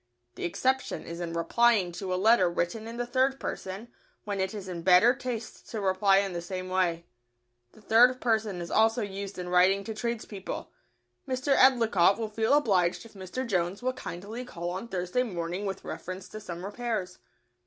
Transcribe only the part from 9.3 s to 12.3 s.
in writing to tradespeople: "Mr. Edlicott will